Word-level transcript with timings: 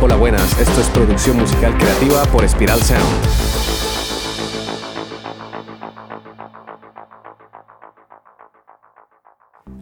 Hola, 0.00 0.14
buenas. 0.14 0.60
Esto 0.60 0.80
es 0.80 0.86
producción 0.90 1.38
musical 1.38 1.76
creativa 1.76 2.22
por 2.26 2.48
Spiral 2.48 2.80
Sound. 2.80 3.02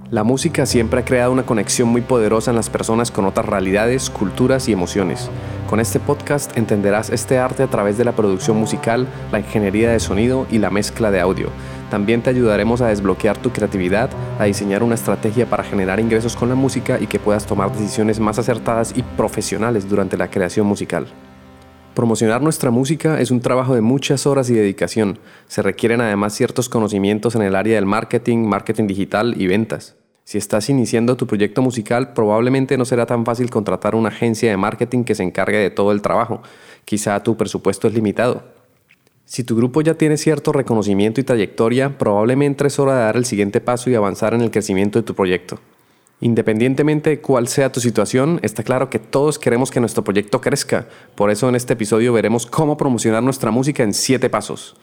La 0.09 0.25
música 0.25 0.65
siempre 0.65 1.01
ha 1.01 1.05
creado 1.05 1.33
una 1.33 1.45
conexión 1.45 1.89
muy 1.89 2.01
poderosa 2.01 2.51
en 2.51 2.56
las 2.56 2.71
personas 2.71 3.10
con 3.10 3.26
otras 3.26 3.44
realidades, 3.44 4.08
culturas 4.08 4.69
y 4.69 4.72
emociones. 4.72 5.29
Con 5.69 5.80
este 5.80 5.98
podcast 5.98 6.56
entenderás 6.56 7.10
este 7.10 7.38
arte 7.38 7.64
a 7.64 7.66
través 7.66 7.98
de 7.98 8.04
la 8.04 8.12
producción 8.12 8.56
musical, 8.56 9.08
la 9.33 9.40
ingeniería 9.40 9.90
de 9.90 9.98
sonido 9.98 10.46
y 10.48 10.58
la 10.58 10.71
mezcla 10.71 11.10
de 11.10 11.19
audio. 11.19 11.48
También 11.90 12.22
te 12.22 12.30
ayudaremos 12.30 12.80
a 12.80 12.88
desbloquear 12.88 13.37
tu 13.37 13.51
creatividad, 13.51 14.08
a 14.38 14.44
diseñar 14.44 14.84
una 14.84 14.94
estrategia 14.94 15.47
para 15.47 15.65
generar 15.65 15.98
ingresos 15.98 16.37
con 16.37 16.48
la 16.48 16.55
música 16.55 16.98
y 17.01 17.09
que 17.09 17.19
puedas 17.19 17.47
tomar 17.47 17.73
decisiones 17.73 18.20
más 18.20 18.38
acertadas 18.38 18.93
y 18.97 19.02
profesionales 19.02 19.88
durante 19.88 20.16
la 20.16 20.30
creación 20.30 20.69
musical. 20.69 21.09
Promocionar 21.95 22.43
nuestra 22.43 22.71
música 22.71 23.21
es 23.21 23.33
un 23.33 23.41
trabajo 23.41 23.74
de 23.74 23.80
muchas 23.80 24.24
horas 24.27 24.48
y 24.51 24.55
dedicación. 24.55 25.19
Se 25.48 25.62
requieren 25.62 26.01
además 26.01 26.33
ciertos 26.35 26.69
conocimientos 26.69 27.35
en 27.35 27.43
el 27.43 27.57
área 27.57 27.74
del 27.74 27.87
marketing, 27.87 28.46
marketing 28.46 28.87
digital 28.87 29.35
y 29.37 29.48
ventas. 29.48 29.96
Si 30.27 30.39
estás 30.39 30.69
iniciando 30.69 31.16
tu 31.16 31.29
proyecto 31.29 31.62
musical, 31.62 32.12
probablemente 32.12 32.77
no 32.77 32.85
será 32.85 33.07
tan 33.07 33.25
fácil 33.25 33.48
contratar 33.48 33.95
una 33.95 34.09
agencia 34.09 34.51
de 34.51 34.57
marketing 34.57 35.05
que 35.05 35.15
se 35.15 35.23
encargue 35.23 35.59
de 35.59 35.71
todo 35.71 35.93
el 35.93 36.02
trabajo. 36.02 36.43
Quizá 36.85 37.23
tu 37.23 37.37
presupuesto 37.37 37.87
es 37.87 37.95
limitado. 37.95 38.43
Si 39.25 39.45
tu 39.45 39.55
grupo 39.55 39.83
ya 39.83 39.95
tiene 39.95 40.16
cierto 40.16 40.51
reconocimiento 40.51 41.21
y 41.21 41.25
trayectoria, 41.25 41.97
probablemente 41.97 42.66
es 42.66 42.77
hora 42.80 42.97
de 42.97 43.02
dar 43.02 43.16
el 43.16 43.25
siguiente 43.25 43.61
paso 43.61 43.89
y 43.89 43.95
avanzar 43.95 44.35
en 44.35 44.41
el 44.41 44.51
crecimiento 44.51 44.99
de 44.99 45.05
tu 45.05 45.15
proyecto. 45.15 45.61
Independientemente 46.21 47.11
de 47.11 47.21
cuál 47.21 47.47
sea 47.47 47.71
tu 47.71 47.79
situación, 47.79 48.41
está 48.43 48.65
claro 48.65 48.91
que 48.91 48.99
todos 48.99 49.38
queremos 49.38 49.71
que 49.71 49.79
nuestro 49.79 50.02
proyecto 50.02 50.41
crezca. 50.41 50.88
Por 51.15 51.30
eso 51.30 51.49
en 51.49 51.54
este 51.54 51.74
episodio 51.74 52.13
veremos 52.13 52.47
cómo 52.47 52.77
promocionar 52.77 53.23
nuestra 53.23 53.52
música 53.52 53.85
en 53.85 53.95
7 53.95 54.29
pasos. 54.29 54.74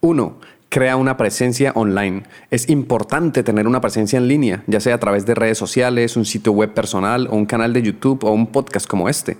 1 0.00 0.40
crea 0.72 0.96
una 0.96 1.18
presencia 1.18 1.70
online. 1.74 2.22
Es 2.50 2.70
importante 2.70 3.42
tener 3.42 3.66
una 3.66 3.82
presencia 3.82 4.16
en 4.16 4.26
línea, 4.26 4.64
ya 4.66 4.80
sea 4.80 4.94
a 4.94 4.98
través 4.98 5.26
de 5.26 5.34
redes 5.34 5.58
sociales, 5.58 6.16
un 6.16 6.24
sitio 6.24 6.52
web 6.52 6.72
personal 6.72 7.28
o 7.30 7.36
un 7.36 7.44
canal 7.44 7.74
de 7.74 7.82
YouTube 7.82 8.24
o 8.24 8.30
un 8.30 8.46
podcast 8.46 8.86
como 8.86 9.10
este. 9.10 9.36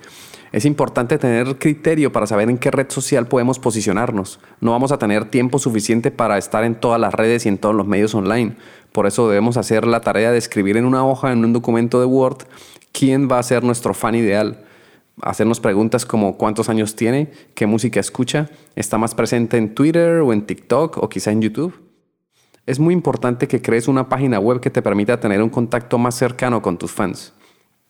Es 0.53 0.67
importante 0.67 1.17
tener 1.17 1.57
criterio 1.57 2.13
para 2.13 2.27
saber 2.27 2.51
en 2.51 2.59
qué 2.59 2.71
red 2.71 2.91
social 2.91 3.29
podemos 3.29 3.59
posicionarnos. 3.59 4.41
No 4.61 4.73
vamos 4.73 4.93
a 4.93 4.99
tener 4.99 5.25
tiempo 5.25 5.59
suficiente 5.59 6.11
para 6.11 6.37
estar 6.37 6.65
en 6.65 6.75
todas 6.75 7.01
las 7.01 7.15
redes 7.15 7.47
y 7.47 7.49
en 7.49 7.57
todos 7.57 7.75
los 7.75 7.87
medios 7.87 8.15
online. 8.15 8.57
Por 8.93 9.07
eso 9.07 9.27
debemos 9.27 9.57
hacer 9.57 9.87
la 9.87 10.03
tarea 10.03 10.33
de 10.33 10.39
escribir 10.39 10.77
en 10.77 10.85
una 10.85 11.07
hoja, 11.07 11.33
en 11.33 11.47
un 11.47 11.55
documento 11.55 11.99
de 11.99 12.05
Word, 12.05 12.43
quién 12.93 13.31
va 13.33 13.39
a 13.39 13.43
ser 13.43 13.65
nuestro 13.65 13.95
fan 13.95 14.17
ideal 14.17 14.59
hacernos 15.21 15.61
preguntas 15.61 16.07
como 16.07 16.37
cuántos 16.39 16.69
años 16.69 16.97
tiene, 16.97 17.31
qué 17.55 17.67
música 17.67 18.01
escucha, 18.01 18.49
está 18.77 18.99
más 18.99 19.15
presente 19.15 19.57
en 19.57 19.75
Twitter 19.75 20.21
o 20.21 20.33
en 20.33 20.47
TikTok 20.47 20.99
o 20.99 21.09
quizá 21.09 21.33
en 21.33 21.43
YouTube. 21.43 21.75
Es 22.65 22.79
muy 22.79 22.95
importante 22.95 23.49
que 23.49 23.61
crees 23.61 23.89
una 23.89 24.09
página 24.09 24.39
web 24.39 24.61
que 24.61 24.71
te 24.71 24.83
permita 24.83 25.21
tener 25.21 25.43
un 25.43 25.51
contacto 25.51 25.99
más 25.99 26.15
cercano 26.15 26.63
con 26.63 26.79
tus 26.79 26.93
fans. 26.93 27.33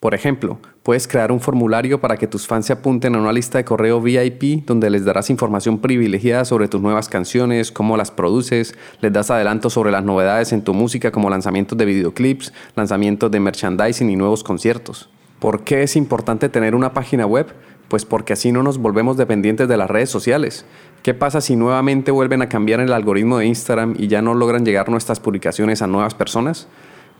Por 0.02 0.14
ejemplo, 0.14 0.58
puedes 0.82 1.06
crear 1.06 1.30
un 1.30 1.38
formulario 1.38 2.00
para 2.00 2.16
que 2.16 2.26
tus 2.26 2.48
fans 2.48 2.66
se 2.66 2.72
apunten 2.72 3.14
a 3.14 3.20
una 3.20 3.32
lista 3.32 3.58
de 3.58 3.64
correo 3.64 4.00
VIP 4.00 4.66
donde 4.66 4.90
les 4.90 5.04
darás 5.04 5.30
información 5.30 5.78
privilegiada 5.78 6.44
sobre 6.44 6.66
tus 6.66 6.80
nuevas 6.80 7.08
canciones, 7.08 7.70
cómo 7.70 7.96
las 7.96 8.10
produces, 8.10 8.74
les 9.00 9.12
das 9.12 9.30
adelanto 9.30 9.70
sobre 9.70 9.92
las 9.92 10.02
novedades 10.02 10.52
en 10.52 10.62
tu 10.62 10.74
música 10.74 11.12
como 11.12 11.30
lanzamientos 11.30 11.78
de 11.78 11.84
videoclips, 11.84 12.52
lanzamientos 12.74 13.30
de 13.30 13.38
merchandising 13.38 14.10
y 14.10 14.16
nuevos 14.16 14.42
conciertos. 14.42 15.08
¿Por 15.42 15.64
qué 15.64 15.82
es 15.82 15.96
importante 15.96 16.48
tener 16.48 16.76
una 16.76 16.92
página 16.94 17.26
web? 17.26 17.52
Pues 17.88 18.04
porque 18.04 18.34
así 18.34 18.52
no 18.52 18.62
nos 18.62 18.78
volvemos 18.78 19.16
dependientes 19.16 19.66
de 19.66 19.76
las 19.76 19.90
redes 19.90 20.08
sociales. 20.08 20.64
¿Qué 21.02 21.14
pasa 21.14 21.40
si 21.40 21.56
nuevamente 21.56 22.12
vuelven 22.12 22.42
a 22.42 22.48
cambiar 22.48 22.78
el 22.78 22.92
algoritmo 22.92 23.38
de 23.38 23.46
Instagram 23.46 23.96
y 23.98 24.06
ya 24.06 24.22
no 24.22 24.34
logran 24.34 24.64
llegar 24.64 24.88
nuestras 24.88 25.18
publicaciones 25.18 25.82
a 25.82 25.88
nuevas 25.88 26.14
personas? 26.14 26.68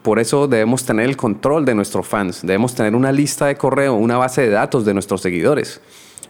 Por 0.02 0.20
eso 0.20 0.46
debemos 0.46 0.86
tener 0.86 1.06
el 1.06 1.16
control 1.16 1.64
de 1.64 1.74
nuestros 1.74 2.06
fans, 2.06 2.42
debemos 2.42 2.76
tener 2.76 2.94
una 2.94 3.10
lista 3.10 3.46
de 3.46 3.56
correo, 3.56 3.94
una 3.94 4.18
base 4.18 4.42
de 4.42 4.50
datos 4.50 4.84
de 4.84 4.94
nuestros 4.94 5.20
seguidores. 5.20 5.80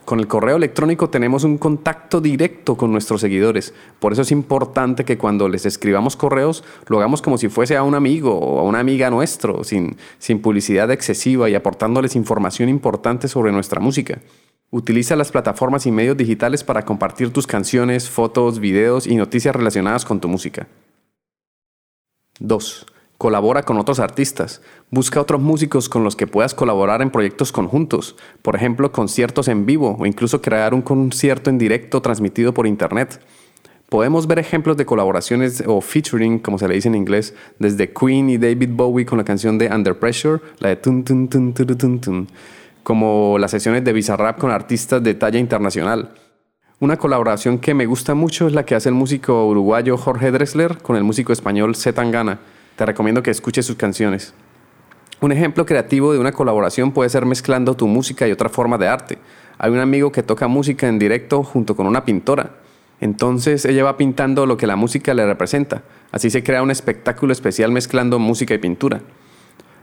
Con 0.04 0.18
el 0.18 0.26
correo 0.26 0.56
electrónico 0.56 1.10
tenemos 1.10 1.44
un 1.44 1.58
contacto 1.58 2.20
directo 2.20 2.76
con 2.76 2.90
nuestros 2.90 3.20
seguidores. 3.20 3.72
Por 4.00 4.12
eso 4.12 4.22
es 4.22 4.32
importante 4.32 5.04
que 5.04 5.16
cuando 5.16 5.48
les 5.48 5.64
escribamos 5.64 6.16
correos 6.16 6.64
lo 6.88 6.98
hagamos 6.98 7.22
como 7.22 7.38
si 7.38 7.48
fuese 7.48 7.76
a 7.76 7.84
un 7.84 7.94
amigo 7.94 8.36
o 8.36 8.58
a 8.58 8.64
una 8.64 8.80
amiga 8.80 9.10
nuestro, 9.10 9.62
sin, 9.62 9.96
sin 10.18 10.42
publicidad 10.42 10.90
excesiva 10.90 11.48
y 11.48 11.54
aportándoles 11.54 12.16
información 12.16 12.68
importante 12.68 13.28
sobre 13.28 13.52
nuestra 13.52 13.80
música. 13.80 14.18
Utiliza 14.70 15.16
las 15.16 15.30
plataformas 15.30 15.86
y 15.86 15.92
medios 15.92 16.16
digitales 16.16 16.64
para 16.64 16.84
compartir 16.84 17.32
tus 17.32 17.46
canciones, 17.46 18.10
fotos, 18.10 18.58
videos 18.58 19.06
y 19.06 19.16
noticias 19.16 19.54
relacionadas 19.54 20.04
con 20.04 20.18
tu 20.18 20.28
música. 20.28 20.66
2. 22.40 22.86
Colabora 23.22 23.62
con 23.62 23.78
otros 23.78 24.00
artistas. 24.00 24.62
Busca 24.90 25.20
otros 25.20 25.40
músicos 25.40 25.88
con 25.88 26.02
los 26.02 26.16
que 26.16 26.26
puedas 26.26 26.54
colaborar 26.54 27.02
en 27.02 27.10
proyectos 27.12 27.52
conjuntos, 27.52 28.16
por 28.42 28.56
ejemplo, 28.56 28.90
conciertos 28.90 29.46
en 29.46 29.64
vivo 29.64 29.96
o 29.96 30.06
incluso 30.06 30.42
crear 30.42 30.74
un 30.74 30.82
concierto 30.82 31.48
en 31.48 31.56
directo 31.56 32.02
transmitido 32.02 32.52
por 32.52 32.66
internet. 32.66 33.20
Podemos 33.88 34.26
ver 34.26 34.40
ejemplos 34.40 34.76
de 34.76 34.86
colaboraciones 34.86 35.62
o 35.68 35.80
featuring, 35.80 36.40
como 36.40 36.58
se 36.58 36.66
le 36.66 36.74
dice 36.74 36.88
en 36.88 36.96
inglés, 36.96 37.32
desde 37.60 37.92
Queen 37.92 38.28
y 38.28 38.38
David 38.38 38.70
Bowie 38.72 39.06
con 39.06 39.18
la 39.18 39.24
canción 39.24 39.56
de 39.56 39.68
Under 39.68 39.96
Pressure, 39.96 40.40
la 40.58 40.70
de 40.70 40.76
tun 40.78 41.04
tun 41.04 41.28
tun 41.28 41.54
tun 41.54 41.78
tun 41.78 42.00
tun, 42.00 42.28
como 42.82 43.38
las 43.38 43.52
sesiones 43.52 43.84
de 43.84 43.92
Bizarrap 43.92 44.36
con 44.36 44.50
artistas 44.50 45.00
de 45.00 45.14
talla 45.14 45.38
internacional. 45.38 46.10
Una 46.80 46.96
colaboración 46.96 47.60
que 47.60 47.72
me 47.72 47.86
gusta 47.86 48.16
mucho 48.16 48.48
es 48.48 48.52
la 48.52 48.64
que 48.64 48.74
hace 48.74 48.88
el 48.88 48.96
músico 48.96 49.46
uruguayo 49.46 49.96
Jorge 49.96 50.32
Dressler 50.32 50.78
con 50.78 50.96
el 50.96 51.04
músico 51.04 51.32
español 51.32 51.76
Z 51.76 51.94
Tangana 51.94 52.40
te 52.76 52.86
recomiendo 52.86 53.22
que 53.22 53.30
escuches 53.30 53.66
sus 53.66 53.76
canciones. 53.76 54.34
Un 55.20 55.30
ejemplo 55.30 55.64
creativo 55.64 56.12
de 56.12 56.18
una 56.18 56.32
colaboración 56.32 56.90
puede 56.90 57.08
ser 57.08 57.26
mezclando 57.26 57.74
tu 57.74 57.86
música 57.86 58.26
y 58.26 58.32
otra 58.32 58.48
forma 58.48 58.76
de 58.76 58.88
arte. 58.88 59.18
Hay 59.56 59.70
un 59.70 59.78
amigo 59.78 60.10
que 60.10 60.24
toca 60.24 60.48
música 60.48 60.88
en 60.88 60.98
directo 60.98 61.44
junto 61.44 61.76
con 61.76 61.86
una 61.86 62.04
pintora. 62.04 62.56
Entonces 63.00 63.64
ella 63.64 63.84
va 63.84 63.96
pintando 63.96 64.46
lo 64.46 64.56
que 64.56 64.66
la 64.66 64.74
música 64.74 65.14
le 65.14 65.24
representa. 65.24 65.82
Así 66.10 66.28
se 66.28 66.42
crea 66.42 66.62
un 66.62 66.72
espectáculo 66.72 67.32
especial 67.32 67.70
mezclando 67.70 68.18
música 68.18 68.54
y 68.54 68.58
pintura. 68.58 69.00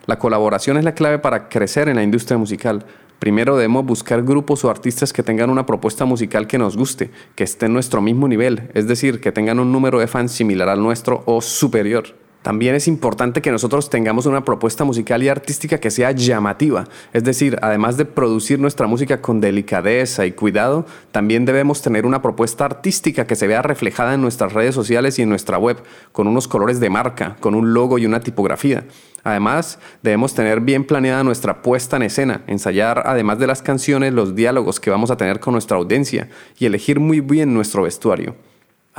La 0.05 0.19
colaboración 0.19 0.75
es 0.75 0.83
la 0.83 0.93
clave 0.93 1.19
para 1.19 1.47
crecer 1.47 1.87
en 1.87 1.95
la 1.95 2.03
industria 2.03 2.37
musical. 2.37 2.85
Primero 3.19 3.55
debemos 3.55 3.85
buscar 3.85 4.23
grupos 4.23 4.65
o 4.65 4.69
artistas 4.69 5.13
que 5.13 5.23
tengan 5.23 5.49
una 5.49 5.65
propuesta 5.65 6.03
musical 6.03 6.47
que 6.47 6.57
nos 6.57 6.75
guste, 6.75 7.11
que 7.35 7.45
esté 7.45 7.67
en 7.67 7.73
nuestro 7.73 8.01
mismo 8.01 8.27
nivel, 8.27 8.69
es 8.73 8.87
decir, 8.87 9.21
que 9.21 9.31
tengan 9.31 9.59
un 9.59 9.71
número 9.71 9.99
de 9.99 10.07
fans 10.07 10.33
similar 10.33 10.67
al 10.67 10.81
nuestro 10.81 11.23
o 11.25 11.41
superior. 11.41 12.18
También 12.41 12.73
es 12.73 12.87
importante 12.87 13.41
que 13.41 13.51
nosotros 13.51 13.89
tengamos 13.89 14.25
una 14.25 14.45
propuesta 14.45 14.85
musical 14.85 15.21
y 15.21 15.27
artística 15.27 15.79
que 15.79 15.91
sea 15.91 16.11
llamativa. 16.11 16.85
Es 17.11 17.25
decir, 17.25 17.59
además 17.61 17.97
de 17.97 18.05
producir 18.05 18.59
nuestra 18.59 18.87
música 18.87 19.21
con 19.21 19.41
delicadeza 19.41 20.25
y 20.25 20.31
cuidado, 20.31 20.85
también 21.11 21.43
debemos 21.43 21.81
tener 21.81 22.05
una 22.05 22.21
propuesta 22.21 22.63
artística 22.63 23.27
que 23.27 23.35
se 23.35 23.47
vea 23.47 23.61
reflejada 23.61 24.13
en 24.13 24.21
nuestras 24.21 24.53
redes 24.53 24.73
sociales 24.73 25.19
y 25.19 25.23
en 25.23 25.29
nuestra 25.29 25.57
web, 25.57 25.83
con 26.13 26.27
unos 26.27 26.47
colores 26.47 26.79
de 26.79 26.89
marca, 26.89 27.35
con 27.41 27.55
un 27.55 27.73
logo 27.73 27.97
y 27.97 28.05
una 28.05 28.21
tipografía. 28.21 28.85
Además, 29.25 29.77
debemos 30.01 30.33
tener 30.33 30.61
bien 30.61 30.85
planeada 30.85 31.25
nuestra 31.25 31.61
puesta 31.61 31.97
en 31.97 32.03
escena, 32.03 32.43
ensayar, 32.47 33.03
además 33.05 33.37
de 33.39 33.47
las 33.47 33.61
canciones, 33.61 34.13
los 34.13 34.33
diálogos 34.33 34.79
que 34.79 34.89
vamos 34.89 35.11
a 35.11 35.17
tener 35.17 35.41
con 35.41 35.51
nuestra 35.51 35.75
audiencia 35.75 36.29
y 36.57 36.65
elegir 36.65 37.01
muy 37.01 37.19
bien 37.19 37.53
nuestro 37.53 37.83
vestuario. 37.83 38.35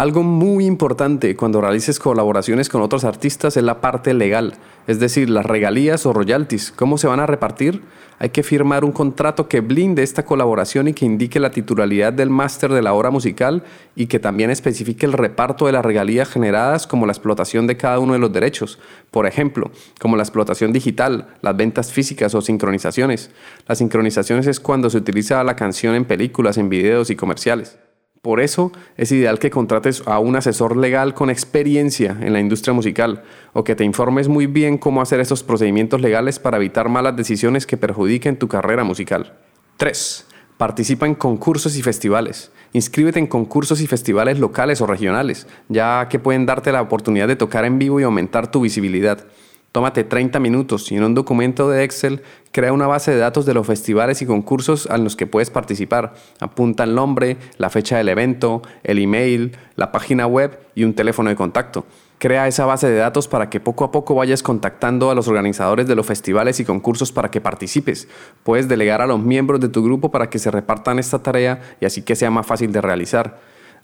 Algo 0.00 0.22
muy 0.22 0.64
importante 0.64 1.36
cuando 1.36 1.60
realices 1.60 1.98
colaboraciones 1.98 2.70
con 2.70 2.80
otros 2.80 3.04
artistas 3.04 3.58
es 3.58 3.62
la 3.62 3.82
parte 3.82 4.14
legal, 4.14 4.54
es 4.86 4.98
decir, 4.98 5.28
las 5.28 5.44
regalías 5.44 6.06
o 6.06 6.14
royalties. 6.14 6.72
¿Cómo 6.74 6.96
se 6.96 7.06
van 7.06 7.20
a 7.20 7.26
repartir? 7.26 7.82
Hay 8.18 8.30
que 8.30 8.42
firmar 8.42 8.82
un 8.82 8.92
contrato 8.92 9.46
que 9.46 9.60
blinde 9.60 10.02
esta 10.02 10.24
colaboración 10.24 10.88
y 10.88 10.94
que 10.94 11.04
indique 11.04 11.38
la 11.38 11.50
titularidad 11.50 12.14
del 12.14 12.30
máster 12.30 12.72
de 12.72 12.80
la 12.80 12.94
obra 12.94 13.10
musical 13.10 13.62
y 13.94 14.06
que 14.06 14.18
también 14.18 14.48
especifique 14.48 15.04
el 15.04 15.12
reparto 15.12 15.66
de 15.66 15.72
las 15.72 15.84
regalías 15.84 16.30
generadas 16.30 16.86
como 16.86 17.04
la 17.04 17.12
explotación 17.12 17.66
de 17.66 17.76
cada 17.76 17.98
uno 17.98 18.14
de 18.14 18.20
los 18.20 18.32
derechos. 18.32 18.78
Por 19.10 19.26
ejemplo, 19.26 19.70
como 20.00 20.16
la 20.16 20.22
explotación 20.22 20.72
digital, 20.72 21.26
las 21.42 21.58
ventas 21.58 21.92
físicas 21.92 22.34
o 22.34 22.40
sincronizaciones. 22.40 23.32
Las 23.68 23.76
sincronizaciones 23.76 24.46
es 24.46 24.60
cuando 24.60 24.88
se 24.88 24.96
utiliza 24.96 25.44
la 25.44 25.56
canción 25.56 25.94
en 25.94 26.06
películas, 26.06 26.56
en 26.56 26.70
videos 26.70 27.10
y 27.10 27.16
comerciales. 27.16 27.76
Por 28.22 28.40
eso 28.40 28.70
es 28.98 29.12
ideal 29.12 29.38
que 29.38 29.48
contrates 29.48 30.02
a 30.04 30.18
un 30.18 30.36
asesor 30.36 30.76
legal 30.76 31.14
con 31.14 31.30
experiencia 31.30 32.18
en 32.20 32.34
la 32.34 32.40
industria 32.40 32.74
musical 32.74 33.22
o 33.54 33.64
que 33.64 33.74
te 33.74 33.84
informes 33.84 34.28
muy 34.28 34.46
bien 34.46 34.76
cómo 34.76 35.00
hacer 35.00 35.20
estos 35.20 35.42
procedimientos 35.42 36.02
legales 36.02 36.38
para 36.38 36.58
evitar 36.58 36.90
malas 36.90 37.16
decisiones 37.16 37.66
que 37.66 37.78
perjudiquen 37.78 38.36
tu 38.36 38.46
carrera 38.46 38.84
musical. 38.84 39.38
3. 39.78 40.26
Participa 40.58 41.06
en 41.06 41.14
concursos 41.14 41.78
y 41.78 41.82
festivales. 41.82 42.52
Inscríbete 42.74 43.18
en 43.18 43.26
concursos 43.26 43.80
y 43.80 43.86
festivales 43.86 44.38
locales 44.38 44.82
o 44.82 44.86
regionales, 44.86 45.46
ya 45.70 46.06
que 46.10 46.18
pueden 46.18 46.44
darte 46.44 46.72
la 46.72 46.82
oportunidad 46.82 47.26
de 47.26 47.36
tocar 47.36 47.64
en 47.64 47.78
vivo 47.78 48.00
y 48.00 48.02
aumentar 48.02 48.50
tu 48.50 48.60
visibilidad. 48.60 49.24
Tómate 49.72 50.02
30 50.02 50.40
minutos 50.40 50.90
y 50.90 50.96
en 50.96 51.04
un 51.04 51.14
documento 51.14 51.70
de 51.70 51.84
Excel 51.84 52.22
crea 52.50 52.72
una 52.72 52.88
base 52.88 53.12
de 53.12 53.18
datos 53.18 53.46
de 53.46 53.54
los 53.54 53.64
festivales 53.64 54.20
y 54.20 54.26
concursos 54.26 54.88
a 54.88 54.98
los 54.98 55.14
que 55.14 55.28
puedes 55.28 55.50
participar. 55.50 56.14
Apunta 56.40 56.82
el 56.82 56.96
nombre, 56.96 57.36
la 57.56 57.70
fecha 57.70 57.96
del 57.96 58.08
evento, 58.08 58.62
el 58.82 58.98
email, 58.98 59.56
la 59.76 59.92
página 59.92 60.26
web 60.26 60.58
y 60.74 60.82
un 60.82 60.94
teléfono 60.94 61.30
de 61.30 61.36
contacto. 61.36 61.86
Crea 62.18 62.48
esa 62.48 62.66
base 62.66 62.88
de 62.88 62.96
datos 62.96 63.28
para 63.28 63.48
que 63.48 63.60
poco 63.60 63.84
a 63.84 63.92
poco 63.92 64.16
vayas 64.16 64.42
contactando 64.42 65.08
a 65.08 65.14
los 65.14 65.28
organizadores 65.28 65.86
de 65.86 65.94
los 65.94 66.04
festivales 66.04 66.58
y 66.58 66.64
concursos 66.64 67.12
para 67.12 67.30
que 67.30 67.40
participes. 67.40 68.08
Puedes 68.42 68.66
delegar 68.66 69.00
a 69.00 69.06
los 69.06 69.20
miembros 69.20 69.60
de 69.60 69.68
tu 69.68 69.84
grupo 69.84 70.10
para 70.10 70.28
que 70.28 70.40
se 70.40 70.50
repartan 70.50 70.98
esta 70.98 71.22
tarea 71.22 71.60
y 71.80 71.84
así 71.84 72.02
que 72.02 72.16
sea 72.16 72.32
más 72.32 72.44
fácil 72.44 72.72
de 72.72 72.80
realizar. 72.80 73.38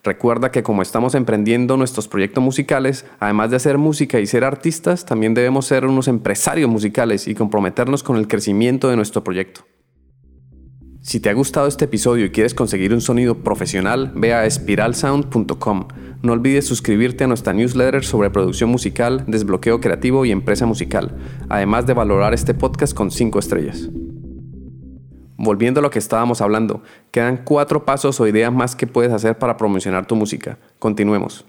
Recuerda 0.06 0.52
que 0.52 0.62
como 0.62 0.82
estamos 0.82 1.16
emprendiendo 1.16 1.76
nuestros 1.76 2.06
proyectos 2.06 2.42
musicales, 2.42 3.04
además 3.18 3.50
de 3.50 3.56
hacer 3.56 3.76
música 3.76 4.20
y 4.20 4.26
ser 4.26 4.44
artistas, 4.44 5.04
también 5.04 5.34
debemos 5.34 5.66
ser 5.66 5.84
unos 5.84 6.06
empresarios 6.06 6.70
musicales 6.70 7.26
y 7.26 7.34
comprometernos 7.34 8.04
con 8.04 8.16
el 8.16 8.28
crecimiento 8.28 8.88
de 8.88 8.94
nuestro 8.94 9.24
proyecto. 9.24 9.66
Si 11.00 11.18
te 11.18 11.28
ha 11.28 11.32
gustado 11.32 11.66
este 11.66 11.86
episodio 11.86 12.24
y 12.24 12.30
quieres 12.30 12.54
conseguir 12.54 12.94
un 12.94 13.00
sonido 13.00 13.38
profesional, 13.38 14.12
ve 14.14 14.32
a 14.32 14.48
spiralsound.com. 14.48 15.88
No 16.22 16.32
olvides 16.32 16.66
suscribirte 16.66 17.24
a 17.24 17.26
nuestra 17.26 17.52
newsletter 17.52 18.04
sobre 18.04 18.30
producción 18.30 18.70
musical, 18.70 19.24
desbloqueo 19.26 19.80
creativo 19.80 20.24
y 20.24 20.30
empresa 20.30 20.66
musical, 20.66 21.16
además 21.48 21.84
de 21.86 21.94
valorar 21.94 22.32
este 22.32 22.54
podcast 22.54 22.94
con 22.94 23.10
5 23.10 23.40
estrellas. 23.40 23.90
Volviendo 25.36 25.80
a 25.80 25.82
lo 25.82 25.90
que 25.90 25.98
estábamos 25.98 26.40
hablando, 26.40 26.82
quedan 27.10 27.38
cuatro 27.44 27.84
pasos 27.84 28.20
o 28.20 28.26
ideas 28.26 28.52
más 28.52 28.74
que 28.74 28.86
puedes 28.86 29.12
hacer 29.12 29.38
para 29.38 29.56
promocionar 29.56 30.06
tu 30.06 30.16
música. 30.16 30.58
Continuemos. 30.78 31.44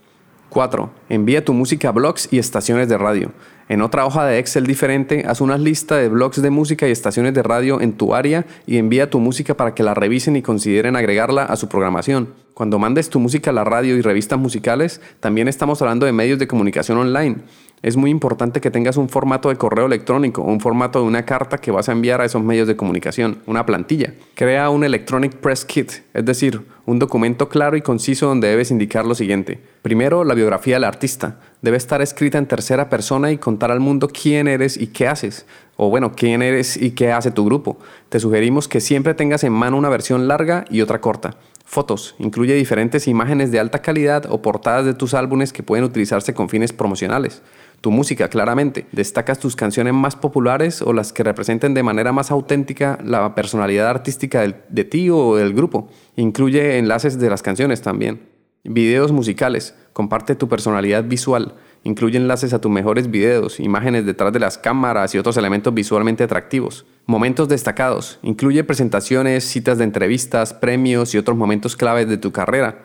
4. 0.49 0.89
Envía 1.09 1.43
tu 1.43 1.53
música 1.53 1.89
a 1.89 1.91
blogs 1.91 2.27
y 2.31 2.39
estaciones 2.39 2.89
de 2.89 2.97
radio. 2.97 3.31
En 3.69 3.81
otra 3.81 4.05
hoja 4.05 4.25
de 4.25 4.39
Excel 4.39 4.65
diferente, 4.65 5.25
haz 5.27 5.41
una 5.41 5.57
lista 5.57 5.97
de 5.97 6.07
blogs 6.07 6.41
de 6.41 6.49
música 6.49 6.87
y 6.87 6.91
estaciones 6.91 7.33
de 7.33 7.43
radio 7.43 7.81
en 7.81 7.93
tu 7.93 8.15
área 8.15 8.45
y 8.65 8.77
envía 8.77 9.09
tu 9.09 9.19
música 9.19 9.55
para 9.55 9.73
que 9.73 9.83
la 9.83 9.93
revisen 9.93 10.35
y 10.35 10.41
consideren 10.41 10.95
agregarla 10.95 11.43
a 11.43 11.55
su 11.57 11.67
programación. 11.67 12.46
Cuando 12.57 12.79
mandes 12.79 13.11
tu 13.11 13.19
música 13.19 13.51
a 13.51 13.53
la 13.53 13.63
radio 13.63 13.95
y 13.95 14.01
revistas 14.01 14.39
musicales, 14.39 14.99
también 15.19 15.47
estamos 15.47 15.79
hablando 15.83 16.07
de 16.07 16.11
medios 16.11 16.39
de 16.39 16.47
comunicación 16.47 16.97
online 16.97 17.35
es 17.83 17.95
muy 17.95 18.09
importante 18.09 18.59
que 18.59 18.71
tengas 18.71 18.97
un 18.97 19.07
formato 19.07 19.49
de 19.49 19.55
correo 19.55 19.85
electrónico 19.85 20.41
un 20.41 20.59
formato 20.59 20.99
de 20.99 21.05
una 21.05 21.25
carta 21.25 21.59
que 21.59 21.69
vas 21.69 21.89
a 21.89 21.91
enviar 21.91 22.21
a 22.21 22.25
esos 22.25 22.41
medios 22.41 22.67
de 22.67 22.75
comunicación, 22.75 23.39
una 23.45 23.67
plantilla. 23.67 24.13
Crea 24.33 24.71
un 24.71 24.83
Electronic 24.83 25.35
Press 25.35 25.63
Kit, 25.63 25.91
es 26.13 26.25
decir, 26.25 26.61
un 26.85 26.97
documento 26.97 27.49
claro 27.49 27.77
y 27.77 27.81
conciso 27.81 28.27
donde 28.27 28.47
debes 28.47 28.71
indicar 28.71 29.05
lo 29.05 29.13
siguiente. 29.13 29.59
Primero, 29.83 30.23
la 30.23 30.33
biografía 30.33 30.75
del 30.75 30.85
artista. 30.85 31.39
Debe 31.61 31.77
estar 31.77 32.01
escrita 32.01 32.39
en 32.39 32.47
tercera 32.47 32.89
persona 32.89 33.31
y 33.31 33.37
contar 33.37 33.71
al 33.71 33.79
mundo 33.79 34.07
quién 34.07 34.47
eres 34.47 34.77
y 34.77 34.87
qué 34.87 35.07
haces. 35.07 35.45
O 35.75 35.89
bueno, 35.89 36.13
quién 36.15 36.41
eres 36.41 36.77
y 36.77 36.91
qué 36.91 37.11
hace 37.11 37.29
tu 37.29 37.45
grupo. 37.45 37.77
Te 38.09 38.19
sugerimos 38.19 38.67
que 38.67 38.81
siempre 38.81 39.13
tengas 39.13 39.43
en 39.43 39.53
mano 39.53 39.77
una 39.77 39.89
versión 39.89 40.27
larga 40.27 40.65
y 40.71 40.81
otra 40.81 40.99
corta. 40.99 41.37
Fotos. 41.69 42.15
Incluye 42.17 42.55
diferentes 42.55 43.07
imágenes 43.07 43.51
de 43.51 43.59
alta 43.59 43.81
calidad 43.81 44.25
o 44.29 44.41
portadas 44.41 44.85
de 44.85 44.93
tus 44.93 45.13
álbumes 45.13 45.51
que 45.51 45.63
pueden 45.63 45.83
utilizarse 45.83 46.33
con 46.33 46.47
fines 46.47 46.71
promocionales 46.71 47.43
tu 47.81 47.91
música, 47.91 48.29
claramente. 48.29 48.87
Destacas 48.91 49.39
tus 49.39 49.55
canciones 49.55 49.93
más 49.93 50.15
populares 50.15 50.81
o 50.81 50.93
las 50.93 51.13
que 51.13 51.23
representen 51.23 51.73
de 51.73 51.83
manera 51.83 52.11
más 52.11 52.31
auténtica 52.31 52.97
la 53.03 53.35
personalidad 53.35 53.87
artística 53.87 54.41
de 54.41 54.83
ti 54.83 55.09
o 55.09 55.35
del 55.35 55.53
grupo. 55.53 55.89
Incluye 56.15 56.77
enlaces 56.79 57.19
de 57.19 57.29
las 57.29 57.43
canciones 57.43 57.81
también. 57.81 58.21
Videos 58.63 59.11
musicales. 59.11 59.75
Comparte 59.93 60.35
tu 60.35 60.47
personalidad 60.47 61.03
visual. 61.03 61.55
Incluye 61.83 62.17
enlaces 62.17 62.53
a 62.53 62.61
tus 62.61 62.71
mejores 62.71 63.09
videos, 63.09 63.59
imágenes 63.59 64.05
detrás 64.05 64.33
de 64.33 64.39
las 64.39 64.57
cámaras 64.57 65.15
y 65.15 65.17
otros 65.17 65.37
elementos 65.37 65.73
visualmente 65.73 66.23
atractivos. 66.23 66.85
Momentos 67.05 67.47
destacados. 67.47 68.19
Incluye 68.23 68.63
presentaciones, 68.63 69.43
citas 69.43 69.77
de 69.77 69.85
entrevistas, 69.85 70.53
premios 70.53 71.13
y 71.15 71.17
otros 71.17 71.37
momentos 71.37 71.75
claves 71.75 72.07
de 72.07 72.17
tu 72.17 72.31
carrera 72.31 72.83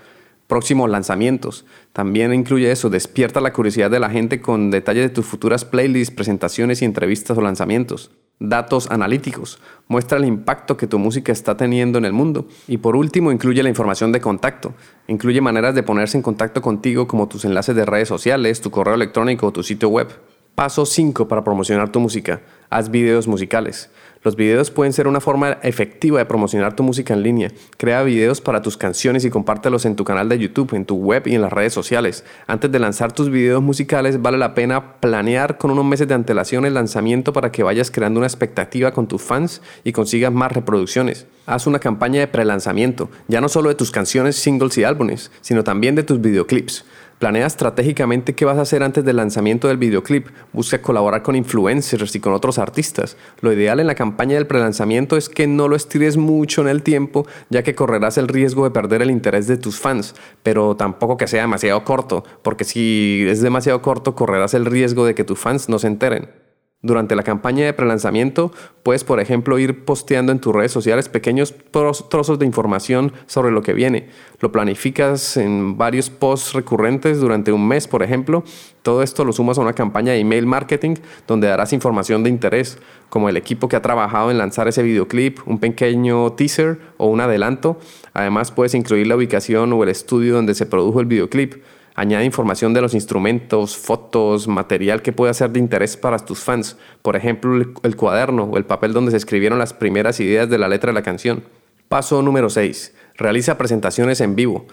próximos 0.52 0.90
lanzamientos. 0.90 1.64
También 1.94 2.34
incluye 2.34 2.70
eso, 2.70 2.90
despierta 2.90 3.40
la 3.40 3.54
curiosidad 3.54 3.90
de 3.90 3.98
la 3.98 4.10
gente 4.10 4.42
con 4.42 4.70
detalles 4.70 5.04
de 5.04 5.08
tus 5.08 5.24
futuras 5.24 5.64
playlists, 5.64 6.14
presentaciones 6.14 6.82
y 6.82 6.84
entrevistas 6.84 7.38
o 7.38 7.40
lanzamientos. 7.40 8.10
Datos 8.44 8.90
analíticos. 8.90 9.60
Muestra 9.86 10.18
el 10.18 10.24
impacto 10.24 10.76
que 10.76 10.88
tu 10.88 10.98
música 10.98 11.30
está 11.30 11.56
teniendo 11.56 11.98
en 11.98 12.04
el 12.04 12.12
mundo. 12.12 12.48
Y 12.66 12.78
por 12.78 12.96
último, 12.96 13.30
incluye 13.30 13.62
la 13.62 13.68
información 13.68 14.10
de 14.10 14.20
contacto. 14.20 14.74
Incluye 15.06 15.40
maneras 15.40 15.76
de 15.76 15.84
ponerse 15.84 16.16
en 16.16 16.22
contacto 16.22 16.60
contigo 16.60 17.06
como 17.06 17.28
tus 17.28 17.44
enlaces 17.44 17.76
de 17.76 17.86
redes 17.86 18.08
sociales, 18.08 18.60
tu 18.60 18.72
correo 18.72 18.94
electrónico 18.94 19.46
o 19.46 19.52
tu 19.52 19.62
sitio 19.62 19.90
web. 19.90 20.08
Paso 20.54 20.84
5 20.84 21.28
para 21.28 21.44
promocionar 21.44 21.90
tu 21.90 21.99
música. 21.99 22.43
Haz 22.69 22.90
videos 22.90 23.26
musicales. 23.26 23.88
Los 24.22 24.37
videos 24.37 24.70
pueden 24.70 24.93
ser 24.93 25.08
una 25.08 25.20
forma 25.20 25.52
efectiva 25.62 26.19
de 26.19 26.26
promocionar 26.26 26.76
tu 26.76 26.82
música 26.82 27.14
en 27.14 27.22
línea. 27.22 27.50
Crea 27.78 28.02
videos 28.02 28.43
para 28.43 28.60
tus 28.60 28.76
canciones 28.76 29.25
y 29.25 29.31
compártelos 29.31 29.87
en 29.87 29.96
tu 29.96 30.04
canal 30.04 30.28
de 30.28 30.38
YouTube, 30.38 30.75
en 30.75 30.84
tu 30.84 30.96
web 30.96 31.26
y 31.26 31.34
en 31.34 31.40
las 31.40 31.52
redes 31.52 31.72
sociales. 31.72 32.25
Antes 32.46 32.70
de 32.70 32.78
lanzar 32.78 33.12
tus 33.12 33.31
videos 33.31 33.62
musicales, 33.62 34.20
vale 34.20 34.37
la 34.37 34.54
pena 34.54 35.00
planear 35.00 35.56
con 35.56 35.70
unos 35.70 35.87
meses 35.87 36.06
de 36.06 36.14
antelación 36.14 36.66
el 36.66 36.75
lanzamiento 36.75 37.32
para 37.32 37.50
que 37.50 37.62
vayas 37.62 37.90
creando 37.90 38.20
una 38.20 38.26
expectativa 38.26 38.93
con 38.93 39.08
tus 39.08 39.22
fans 39.22 39.62
y 39.84 39.93
consigas 39.93 40.32
más 40.32 40.52
reproducciones. 40.52 41.26
Haz 41.46 41.66
una 41.66 41.78
campaña 41.78 42.20
de 42.20 42.28
prelanzamiento, 42.28 43.10
ya 43.26 43.40
no 43.40 43.49
solo 43.49 43.70
de 43.70 43.75
tus 43.75 43.90
canciones, 43.90 44.37
singles 44.37 44.76
y 44.78 44.84
álbumes, 44.84 45.32
sino 45.40 45.64
también 45.64 45.94
de 45.94 46.04
tus 46.04 46.20
videoclips. 46.20 46.84
Planea 47.22 47.46
estratégicamente 47.46 48.34
qué 48.34 48.44
vas 48.44 48.58
a 48.58 48.62
hacer 48.62 48.82
antes 48.82 49.04
del 49.04 49.14
lanzamiento 49.14 49.69
del 49.69 49.76
videoclip. 49.76 50.26
Busca 50.52 50.82
colaborar 50.82 51.22
con 51.22 51.36
influencers 51.36 52.16
y 52.16 52.19
con 52.19 52.32
otros 52.32 52.58
artistas. 52.58 53.16
Lo 53.42 53.52
ideal 53.52 53.78
en 53.78 53.86
la 53.86 53.94
campaña 53.94 54.34
del 54.34 54.48
prelanzamiento 54.48 55.16
es 55.16 55.28
que 55.28 55.46
no 55.46 55.69
lo 55.69 55.76
estires 55.76 56.16
mucho 56.16 56.62
en 56.62 56.66
el 56.66 56.82
tiempo, 56.82 57.24
ya 57.48 57.62
que 57.62 57.76
correrás 57.76 58.19
el 58.19 58.26
riesgo 58.26 58.64
de 58.64 58.72
perder 58.72 59.02
el 59.02 59.10
interés 59.12 59.46
de 59.46 59.56
tus 59.56 59.78
fans, 59.78 60.16
pero 60.42 60.74
tampoco 60.74 61.16
que 61.16 61.28
sea 61.28 61.42
demasiado 61.42 61.84
corto, 61.84 62.24
porque 62.42 62.64
si 62.64 63.25
es 63.28 63.40
demasiado 63.40 63.82
corto 63.82 64.16
correrás 64.16 64.54
el 64.54 64.66
riesgo 64.66 65.06
de 65.06 65.14
que 65.14 65.22
tus 65.22 65.38
fans 65.38 65.68
no 65.68 65.78
se 65.78 65.86
enteren. 65.86 66.41
Durante 66.84 67.14
la 67.14 67.23
campaña 67.23 67.64
de 67.64 67.73
prelanzamiento, 67.73 68.50
puedes, 68.82 69.05
por 69.05 69.20
ejemplo, 69.20 69.56
ir 69.61 69.84
posteando 69.84 70.32
en 70.32 70.40
tus 70.40 70.52
redes 70.52 70.73
sociales 70.73 71.08
pequeños 71.08 71.55
trozos 71.70 72.40
de 72.40 72.44
información 72.44 73.12
sobre 73.26 73.52
lo 73.52 73.62
que 73.62 73.73
viene. 73.73 74.08
Lo 74.40 74.50
planificas 74.50 75.37
en 75.37 75.79
varios 75.79 76.11
posts 76.11 76.55
recurrentes 76.55 77.20
durante 77.20 77.52
un 77.52 77.69
mes, 77.69 77.87
por 77.87 78.02
ejemplo. 78.02 78.43
Todo 78.82 79.05
esto 79.05 79.25
lo 79.25 79.32
sumas 79.32 79.58
a 79.58 79.61
una 79.61 79.75
campaña 79.75 80.11
de 80.11 80.19
email 80.19 80.44
marketing 80.44 80.96
donde 81.29 81.46
darás 81.46 81.73
información 81.73 82.25
de 82.25 82.31
interés, 82.31 82.79
como 83.11 83.28
el 83.28 83.37
equipo 83.37 83.69
que 83.69 83.76
ha 83.76 83.82
trabajado 83.82 84.32
en 84.32 84.38
lanzar 84.38 84.67
ese 84.67 84.82
videoclip, 84.82 85.38
un 85.47 85.61
pequeño 85.61 86.33
teaser 86.33 86.80
o 86.97 87.06
un 87.06 87.21
adelanto. 87.21 87.78
Además, 88.12 88.50
puedes 88.50 88.75
incluir 88.75 89.06
la 89.06 89.14
ubicación 89.14 89.73
o 89.73 89.85
el 89.85 89.88
estudio 89.88 90.35
donde 90.35 90.56
se 90.56 90.66
produjo 90.66 90.99
el 90.99 91.06
videoclip. 91.06 91.62
Añade 91.94 92.25
información 92.25 92.72
de 92.72 92.80
los 92.80 92.94
instrumentos, 92.94 93.76
fotos, 93.76 94.49
material 94.49 95.02
que 95.02 95.12
pueda 95.12 95.34
ser 95.34 95.50
de 95.50 95.58
interés 95.58 95.96
para 95.99 96.18
tus 96.18 96.40
fans, 96.40 96.78
por 97.02 97.16
ejemplo 97.16 97.54
el, 97.82 97.96
cuaderno 97.96 98.44
o 98.44 98.56
el 98.56 98.64
papel 98.64 98.94
donde 98.94 99.11
se 99.11 99.18
escribieron 99.18 99.58
las 99.58 99.75
primeras 99.75 100.18
ideas 100.18 100.49
de 100.49 100.58
la 100.58 100.68
letra 100.68 100.90
de 100.90 100.94
la 100.94 101.02
canción. 101.02 101.44
Paso 101.88 102.22
número 102.22 102.49
6. 102.49 102.94
Realiza 103.16 103.58
presentaciones 103.58 104.22
en 104.22 104.34
vivo. 104.34 104.66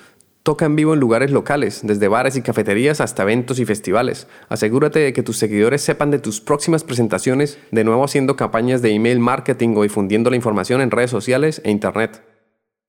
Toca 0.43 0.65
en 0.65 0.77
vivo 0.77 0.93
en 0.93 1.01
lugares 1.01 1.31
locales, 1.31 1.81
desde 1.83 2.07
bares 2.07 2.37
y 2.37 2.41
cafeterías 2.41 3.01
hasta 3.01 3.23
eventos 3.23 3.59
y 3.59 3.65
festivales. 3.65 4.27
Asegúrate 4.47 4.99
de 4.99 5.11
que 5.11 5.21
tus 5.21 5.37
seguidores 5.37 5.81
sepan 5.81 6.11
de 6.11 6.19
tus 6.19 6.39
próximas 6.39 6.85
presentaciones, 6.85 7.59
de 7.71 7.83
nuevo 7.83 8.05
haciendo 8.05 8.37
campañas 8.37 8.81
de 8.81 8.91
email 8.91 9.19
marketing 9.19 9.75
o 9.75 9.83
difundiendo 9.83 10.29
la 10.29 10.37
información 10.37 10.79
en 10.79 10.91
redes 10.91 11.11
sociales 11.11 11.61
e 11.65 11.71
internet. 11.71 12.23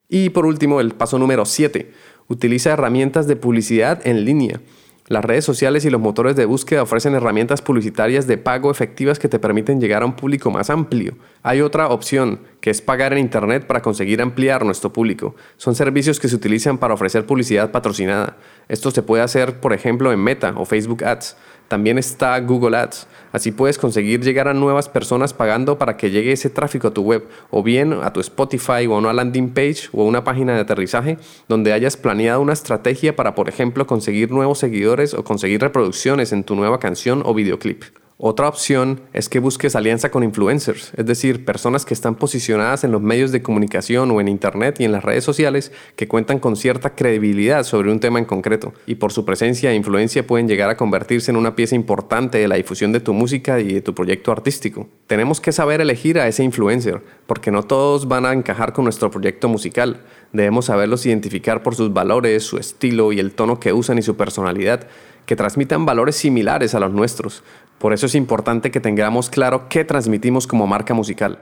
Y 0.09 0.31
por 0.31 0.47
último, 0.47 0.81
el 0.81 0.93
paso 0.93 1.19
número 1.19 1.45
7 1.45 1.93
Utiliza 2.31 2.71
herramientas 2.71 3.27
de 3.27 3.35
publicidad 3.35 4.07
en 4.07 4.25
línea. 4.25 4.61
Las 5.09 5.25
redes 5.25 5.45
sociales 5.45 5.85
y 5.85 5.91
los 5.91 6.01
motores 6.01 6.37
de 6.37 6.45
búsqueda 6.45 6.85
ofrecen 6.85 7.17
herramientas 7.17 7.61
publicitarias 7.61 8.29
de 8.29 8.39
pago 8.39 8.71
efectivas 8.71 9.19
que 9.19 9.29
te 9.29 9.41
permiten 9.41 9.81
llegar 9.81 10.05
a 10.05 10.07
un 10.07 10.15
público 10.15 10.49
más 10.53 10.71
amplio. 10.71 11.15
Hay 11.43 11.61
otra 11.61 11.89
opción, 11.89 12.39
que 12.61 12.71
es 12.71 12.81
pagar 12.81 13.13
en 13.13 13.19
Internet 13.19 13.67
para 13.67 13.83
conseguir 13.83 14.21
ampliar 14.21 14.65
nuestro 14.65 14.93
público. 14.93 15.35
Son 15.57 15.75
servicios 15.75 16.21
que 16.21 16.29
se 16.29 16.37
utilizan 16.37 16.79
para 16.79 16.95
ofrecer 16.95 17.27
publicidad 17.27 17.71
patrocinada. 17.71 18.37
Esto 18.69 18.91
se 18.91 19.03
puede 19.03 19.23
hacer, 19.23 19.61
por 19.61 19.73
ejemplo, 19.73 20.13
en 20.13 20.21
Meta 20.21 20.55
o 20.57 20.65
Facebook 20.65 21.05
Ads. 21.05 21.37
También 21.69 21.99
está 21.99 22.39
Google 22.41 22.77
Ads. 22.77 23.07
Así 23.33 23.53
puedes 23.53 23.79
conseguir 23.79 24.21
llegar 24.23 24.49
a 24.49 24.55
nuevas 24.55 24.89
personas 24.89 25.33
pagando 25.33 25.79
para 25.79 25.97
que 25.97 26.11
llegue 26.11 26.33
ese 26.33 26.51
tráfico 26.51 26.89
a 26.89 26.93
tu 26.93 27.03
web 27.03 27.29
o 27.51 27.63
bien 27.63 27.93
a 27.93 28.13
tu 28.13 28.19
Spotify 28.19 28.87
o 28.89 28.95
a 28.95 28.99
una 28.99 29.13
landing 29.13 29.51
page 29.51 29.89
o 29.93 30.03
a 30.03 30.05
una 30.05 30.25
página 30.25 30.55
de 30.55 30.61
aterrizaje 30.61 31.17
donde 31.49 31.73
hayas 31.73 31.97
planeado 31.97 32.41
una 32.41 32.55
estrategia 32.55 33.15
para, 33.15 33.37
por 33.37 33.49
ejemplo, 33.49 33.87
conseguir 33.87 34.33
nuevos 34.33 34.59
seguidores 34.59 35.15
o 35.15 35.23
conseguir 35.23 35.61
reproducciones 35.61 36.33
en 36.33 36.43
tu 36.43 36.57
nueva 36.57 36.81
canción 36.81 37.23
o 37.25 37.35
videoclip. 37.35 37.85
Otra 38.23 38.49
opción 38.49 39.01
es 39.15 39.31
que 39.31 39.39
busques 39.39 39.75
alianza 39.75 40.11
con 40.11 40.23
influencers, 40.23 40.93
es 40.95 41.07
decir, 41.07 41.47
personas 41.47 41.87
que 41.87 41.95
están 41.95 42.17
posicionadas 42.17 42.85
en 42.85 42.93
los 42.93 43.01
medios 43.01 43.33
de 43.33 43.41
comunicación 43.41 44.11
o 44.11 44.21
en 44.21 44.29
Internet 44.29 44.79
y 44.79 44.85
en 44.85 44.93
las 44.93 45.03
redes 45.03 45.25
sociales 45.25 45.73
que 45.97 46.07
cuentan 46.07 46.39
con 46.39 46.55
cierta 46.55 46.95
credibilidad 46.95 47.65
sobre 47.65 47.91
un 47.91 47.99
tema 47.99 48.19
en 48.19 48.27
concreto 48.27 48.75
y 48.85 48.97
por 48.97 49.11
su 49.11 49.25
presencia 49.25 49.71
e 49.71 49.75
influencia 49.75 50.27
pueden 50.27 50.49
llegar 50.49 50.69
a 50.69 50.77
convertirse 50.77 51.31
en 51.31 51.39
una 51.39 51.57
pieza 51.57 51.77
importante 51.77 52.37
de 52.37 52.47
la 52.47 52.57
difusión 52.57 52.93
de 52.93 53.01
tu 53.01 53.15
música 53.15 53.59
y 53.59 53.73
de 53.73 53.81
tu 53.81 53.95
proyecto 53.95 54.33
artístico. 54.33 54.87
Tenemos 55.07 55.41
que 55.41 55.53
saber 55.53 55.81
elegir 55.81 56.19
a 56.19 56.29
ese 56.29 56.45
influencer, 56.45 57.01
porque 57.27 57.51
no 57.51 57.63
todos 57.63 58.07
van 58.07 58.27
a 58.27 58.35
encajar 58.35 58.75
con 58.75 58.85
nuestro 58.85 59.11
proyecto 59.11 59.49
musical. 59.49 60.03
Debemos 60.35 60.67
saberlos 60.67 61.07
identificar 61.07 61.63
por 61.63 61.75
sus 61.75 61.91
valores, 61.95 62.43
su 62.43 62.59
estilo 62.59 63.13
y 63.13 63.19
el 63.19 63.33
tono 63.33 63.59
que 63.59 63.73
usan 63.73 63.97
y 63.97 64.03
su 64.03 64.15
personalidad 64.19 64.87
que 65.31 65.37
transmitan 65.37 65.87
valores 65.87 66.17
similares 66.17 66.75
a 66.75 66.81
los 66.81 66.91
nuestros. 66.91 67.45
Por 67.79 67.93
eso 67.93 68.07
es 68.07 68.17
importante 68.17 68.73
que 68.73 68.81
tengamos 68.81 69.31
claro 69.31 69.69
qué 69.69 69.85
transmitimos 69.85 70.49
como 70.49 70.67
marca 70.67 70.93
musical. 70.93 71.39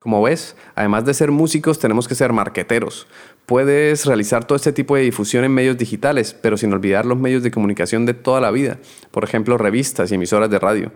Como 0.00 0.20
ves, 0.20 0.54
además 0.74 1.06
de 1.06 1.14
ser 1.14 1.30
músicos, 1.30 1.78
tenemos 1.78 2.06
que 2.06 2.14
ser 2.14 2.34
marqueteros. 2.34 3.06
Puedes 3.46 4.04
realizar 4.04 4.44
todo 4.44 4.56
este 4.56 4.74
tipo 4.74 4.96
de 4.96 5.02
difusión 5.04 5.44
en 5.44 5.52
medios 5.52 5.78
digitales, 5.78 6.36
pero 6.42 6.58
sin 6.58 6.74
olvidar 6.74 7.06
los 7.06 7.16
medios 7.16 7.42
de 7.42 7.50
comunicación 7.50 8.04
de 8.04 8.12
toda 8.12 8.42
la 8.42 8.50
vida, 8.50 8.76
por 9.10 9.24
ejemplo, 9.24 9.56
revistas 9.56 10.12
y 10.12 10.16
emisoras 10.16 10.50
de 10.50 10.58
radio. 10.58 10.92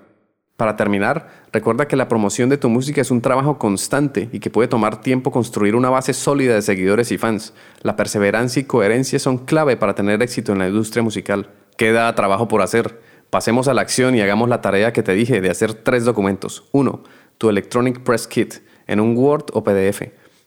Para 0.58 0.76
terminar, 0.76 1.46
recuerda 1.54 1.88
que 1.88 1.96
la 1.96 2.08
promoción 2.08 2.50
de 2.50 2.58
tu 2.58 2.68
música 2.68 3.00
es 3.00 3.10
un 3.10 3.22
trabajo 3.22 3.58
constante 3.58 4.28
y 4.30 4.40
que 4.40 4.50
puede 4.50 4.68
tomar 4.68 5.00
tiempo 5.00 5.30
construir 5.30 5.74
una 5.74 5.88
base 5.88 6.12
sólida 6.12 6.54
de 6.54 6.60
seguidores 6.60 7.10
y 7.12 7.16
fans. 7.16 7.54
La 7.80 7.96
perseverancia 7.96 8.60
y 8.60 8.66
coherencia 8.66 9.18
son 9.18 9.38
clave 9.38 9.78
para 9.78 9.94
tener 9.94 10.20
éxito 10.20 10.52
en 10.52 10.58
la 10.58 10.68
industria 10.68 11.02
musical. 11.02 11.48
Queda 11.76 12.14
trabajo 12.14 12.48
por 12.48 12.62
hacer. 12.62 13.00
Pasemos 13.30 13.68
a 13.68 13.74
la 13.74 13.82
acción 13.82 14.14
y 14.14 14.20
hagamos 14.20 14.48
la 14.48 14.60
tarea 14.60 14.92
que 14.92 15.02
te 15.02 15.12
dije 15.12 15.40
de 15.40 15.50
hacer 15.50 15.74
tres 15.74 16.04
documentos. 16.04 16.64
1. 16.72 17.02
Tu 17.38 17.48
Electronic 17.48 18.00
Press 18.00 18.26
Kit 18.26 18.54
en 18.86 19.00
un 19.00 19.16
Word 19.16 19.46
o 19.52 19.62
PDF. 19.62 20.02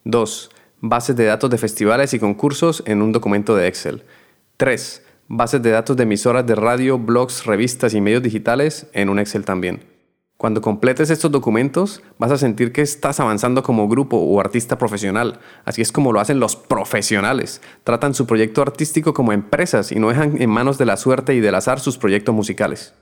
2. 0.06 0.50
Bases 0.82 1.16
de 1.16 1.26
datos 1.26 1.50
de 1.50 1.58
festivales 1.58 2.14
y 2.14 2.20
concursos 2.20 2.84
en 2.86 3.02
un 3.02 3.12
documento 3.12 3.56
de 3.56 3.68
Excel. 3.68 4.04
3. 4.58 5.06
Bases 5.28 5.62
de 5.62 5.72
datos 5.72 5.96
de 5.98 6.04
emisoras 6.04 6.48
de 6.48 6.56
radio, 6.56 6.98
blogs, 6.98 7.46
revistas 7.46 7.94
y 7.94 8.02
medios 8.02 8.24
digitales 8.24 8.88
en 8.94 9.10
un 9.10 9.20
Excel 9.20 9.46
también. 9.46 9.99
Cuando 10.40 10.62
completes 10.62 11.10
estos 11.10 11.34
documentos, 11.34 12.02
vas 12.18 12.32
a 12.32 12.38
sentir 12.38 12.72
que 12.72 12.82
estás 12.82 13.20
avanzando 13.20 13.62
como 13.62 13.90
grupo 13.90 14.16
o 14.16 14.40
artista 14.40 14.78
profesional. 14.78 15.42
Así 15.66 15.82
es 15.82 15.92
como 15.92 16.14
lo 16.14 16.22
hacen 16.22 16.40
los 16.40 16.56
profesionales. 16.56 17.62
Tratan 17.84 18.14
su 18.14 18.26
proyecto 18.26 18.62
artístico 18.62 19.14
como 19.14 19.34
empresas 19.34 19.92
y 19.92 20.00
no 20.00 20.08
dejan 20.08 20.42
en 20.42 20.50
manos 20.50 20.78
de 20.78 20.86
la 20.86 20.96
suerte 20.96 21.36
y 21.36 21.42
del 21.42 21.56
azar 21.56 21.82
sus 21.82 21.98
proyectos 21.98 22.34
musicales. 22.34 22.94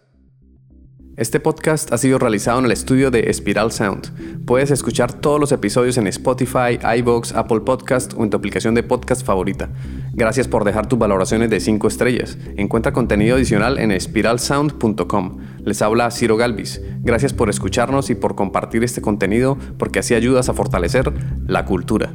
Este 1.18 1.40
podcast 1.40 1.92
ha 1.92 1.98
sido 1.98 2.20
realizado 2.20 2.60
en 2.60 2.66
el 2.66 2.72
estudio 2.72 3.10
de 3.10 3.34
Spiral 3.34 3.72
Sound. 3.72 4.46
Puedes 4.46 4.70
escuchar 4.70 5.12
todos 5.14 5.40
los 5.40 5.52
episodios 5.52 5.98
en 5.98 6.06
Spotify, 6.06 6.78
iBox, 7.00 7.34
Apple 7.34 7.62
Podcast 7.62 8.14
o 8.16 8.24
en 8.24 8.30
tu 8.30 8.38
aplicación 8.38 8.76
de 8.76 8.84
podcast 8.84 9.26
favorita. 9.26 9.68
Gracias 10.14 10.48
por 10.48 10.64
dejar 10.64 10.86
tus 10.88 11.00
valoraciones 11.00 11.50
de 11.50 11.60
5 11.60 11.88
estrellas. 11.88 12.38
Encuentra 12.56 12.94
contenido 12.94 13.36
adicional 13.36 13.80
en 13.80 14.00
spiralsound.com. 14.00 15.40
Les 15.66 15.82
habla 15.82 16.12
Ciro 16.12 16.38
Galvis. 16.38 16.82
Gracias 17.02 17.34
por 17.34 17.50
escucharnos 17.50 18.12
y 18.12 18.16
por 18.16 18.36
compartir 18.36 18.84
este 18.84 19.02
contenido 19.02 19.58
porque 19.80 19.98
así 19.98 20.14
ayudas 20.14 20.50
a 20.50 20.54
fortalecer 20.54 21.12
la 21.48 21.66
cultura. 21.66 22.14